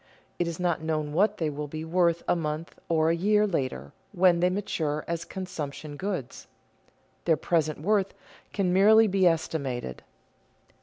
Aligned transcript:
It 0.39 0.47
is 0.47 0.59
not 0.59 0.81
known 0.81 1.13
what 1.13 1.37
they 1.37 1.51
will 1.51 1.67
be 1.67 1.85
worth 1.85 2.23
a 2.27 2.35
month 2.35 2.73
or 2.89 3.11
a 3.11 3.15
year 3.15 3.45
later 3.45 3.91
when 4.13 4.39
they 4.39 4.49
mature 4.49 5.05
as 5.07 5.23
consumption 5.23 5.95
goods; 5.95 6.47
their 7.25 7.37
present 7.37 7.81
worth 7.81 8.15
can 8.51 8.73
merely 8.73 9.05
be 9.05 9.27
estimated. 9.27 10.01